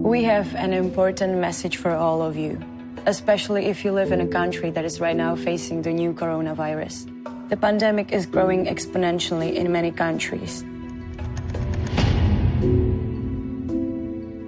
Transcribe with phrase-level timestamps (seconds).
[0.00, 2.58] We have an important message for all of you,
[3.04, 7.04] especially if you live in a country that is right now facing the new coronavirus.
[7.50, 10.64] The pandemic is growing exponentially in many countries.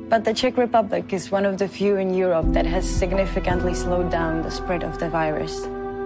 [0.09, 4.11] But the Czech Republic is one of the few in Europe that has significantly slowed
[4.11, 5.65] down the spread of the virus.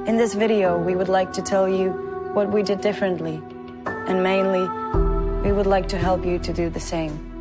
[0.08, 1.92] In this video, we would like to tell you
[2.34, 3.40] what we did differently,
[3.86, 4.66] and mainly,
[5.46, 7.35] we would like to help you to do the same.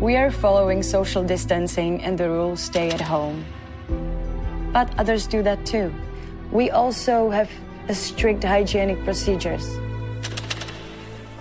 [0.00, 3.44] We are following social distancing and the rules stay at home.
[4.72, 5.94] But others do that too.
[6.50, 7.48] We also have
[7.92, 9.66] strict hygienic procedures.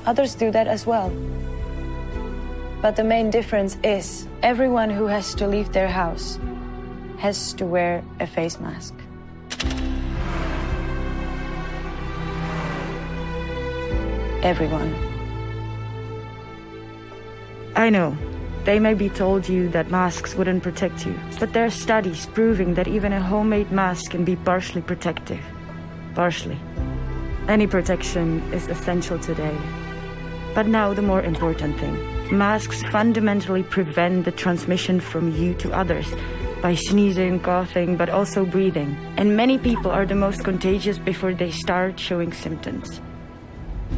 [0.05, 1.09] Others do that as well.
[2.81, 6.38] But the main difference is everyone who has to leave their house
[7.17, 8.94] has to wear a face mask.
[14.44, 14.94] Everyone.
[17.75, 18.16] I know.
[18.66, 22.75] They may be told you that masks wouldn't protect you, but there are studies proving
[22.75, 25.42] that even a homemade mask can be partially protective.
[26.16, 26.58] Partially.
[27.50, 29.58] Any protection is essential today.
[30.56, 32.38] But now the more important thing.
[32.38, 36.08] Masks fundamentally prevent the transmission from you to others
[36.61, 38.95] by sneezing, coughing, but also breathing.
[39.17, 43.02] And many people are the most contagious before they start showing symptoms.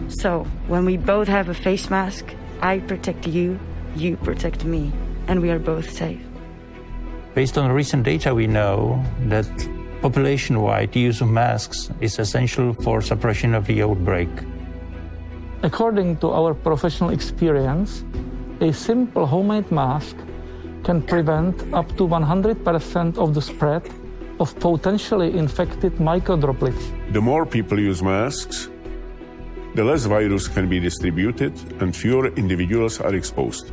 [0.08, 3.60] So, when we both have a face mask, I protect you,
[3.96, 4.92] you protect me,
[5.28, 6.22] and we are both safe.
[7.34, 9.48] Based on recent data, we know that
[10.02, 14.30] population wide use of masks is essential for suppression of the outbreak.
[15.64, 18.04] According to our professional experience,
[18.62, 20.16] a simple homemade mask
[20.84, 23.84] can prevent up to 100% of the spread
[24.40, 27.14] of potentially infected microdroplets.
[27.14, 28.70] The more people use masks,
[29.74, 33.72] the less virus can be distributed and fewer individuals are exposed.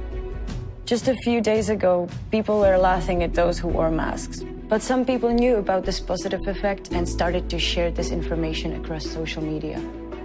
[0.93, 4.45] Just a few days ago, people were laughing at those who wore masks.
[4.69, 9.07] But some people knew about this positive effect and started to share this information across
[9.07, 9.81] social media.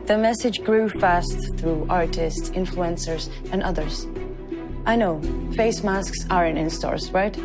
[0.07, 4.07] The message grew fast through artists, influencers, and others.
[4.85, 5.21] I know,
[5.55, 7.39] face masks aren't in stores, right?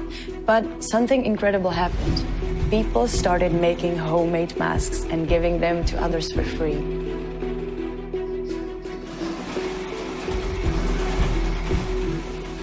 [0.44, 2.24] But something incredible happened.
[2.70, 7.21] People started making homemade masks and giving them to others for free.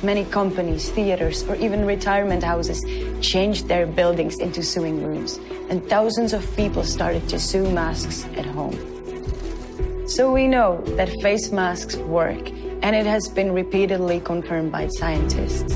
[0.01, 2.85] Many companies, theaters, or even retirement houses
[3.19, 8.45] changed their buildings into sewing rooms, and thousands of people started to sew masks at
[8.45, 8.77] home.
[10.07, 12.49] So we know that face masks work,
[12.81, 15.75] and it has been repeatedly confirmed by scientists.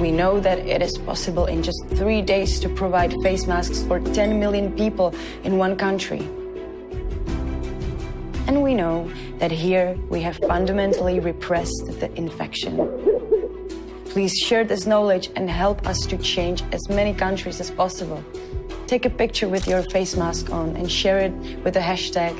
[0.00, 4.00] We know that it is possible in just three days to provide face masks for
[4.00, 5.14] 10 million people
[5.44, 6.28] in one country.
[8.48, 12.76] And we know that here we have fundamentally repressed the infection.
[14.14, 18.22] Please share this knowledge and help us to change as many countries as possible.
[18.86, 21.32] Take a picture with your face mask on and share it
[21.64, 22.32] with the hashtag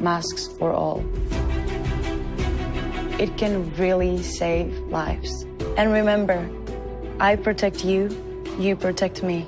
[0.00, 1.04] masks for all.
[3.20, 5.44] It can really save lives.
[5.76, 6.48] And remember,
[7.20, 8.08] I protect you,
[8.58, 9.46] you protect me.